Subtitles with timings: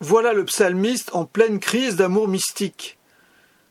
[0.00, 2.98] Voilà le psalmiste en pleine crise d'amour mystique.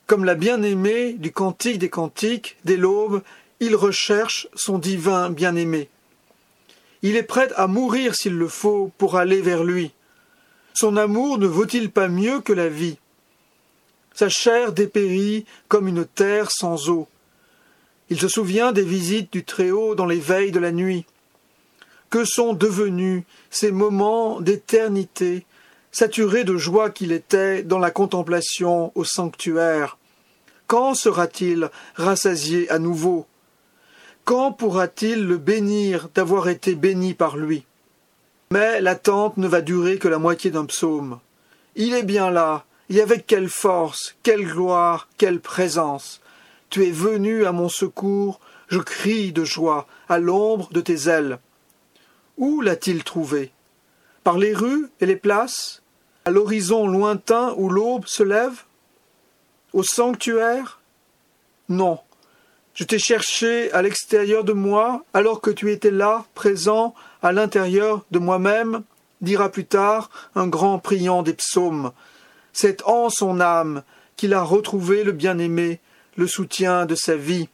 [0.08, 3.22] Comme la bien-aimée du cantique des cantiques, dès l'aube,
[3.62, 5.88] il recherche son divin bien-aimé.
[7.02, 9.94] Il est prêt à mourir s'il le faut pour aller vers lui.
[10.74, 12.98] Son amour ne vaut-il pas mieux que la vie?
[14.14, 17.08] Sa chair dépérit comme une terre sans eau.
[18.10, 21.06] Il se souvient des visites du Très-Haut dans les veilles de la nuit.
[22.10, 25.46] Que sont devenus ces moments d'éternité,
[25.98, 29.98] saturés de joie qu'il était dans la contemplation au sanctuaire
[30.68, 33.26] Quand sera-t-il rassasié à nouveau?
[34.24, 37.66] Quand pourra-t-il le bénir d'avoir été béni par lui?
[38.52, 41.20] Mais l'attente ne va durer que la moitié d'un psaume.
[41.76, 46.22] Il est bien là, et avec quelle force, quelle gloire, quelle présence.
[46.70, 51.40] Tu es venu à mon secours, je crie de joie à l'ombre de tes ailes.
[52.38, 53.52] Où l'a-t-il trouvé?
[54.24, 55.82] Par les rues et les places?
[56.28, 58.64] À l'horizon lointain où l'aube se lève?
[59.72, 60.82] Au sanctuaire?
[61.70, 62.00] Non.
[62.74, 68.04] Je t'ai cherché à l'extérieur de moi, alors que tu étais là, présent, à l'intérieur
[68.12, 68.84] de moi-même,
[69.22, 71.94] dira plus tard un grand priant des psaumes.
[72.52, 73.84] C'est en son âme
[74.18, 75.80] qu'il a retrouvé le bien-aimé,
[76.18, 77.48] le soutien de sa vie.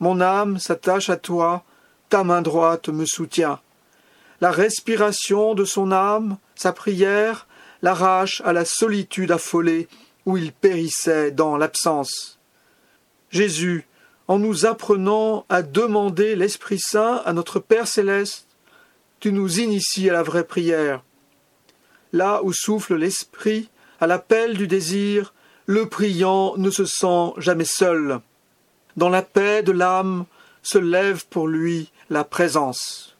[0.00, 1.64] Mon âme s'attache à toi,
[2.10, 3.60] ta main droite me soutient
[4.40, 7.46] la respiration de son âme, sa prière,
[7.84, 9.88] l'arrache à la solitude affolée
[10.24, 12.38] où il périssait dans l'absence.
[13.28, 13.86] Jésus,
[14.26, 18.46] en nous apprenant à demander l'Esprit Saint à notre Père céleste,
[19.20, 21.02] tu nous inities à la vraie prière.
[22.14, 23.68] Là où souffle l'Esprit,
[24.00, 25.34] à l'appel du désir,
[25.66, 28.20] le priant ne se sent jamais seul.
[28.96, 30.24] Dans la paix de l'âme
[30.62, 33.13] se lève pour lui la présence.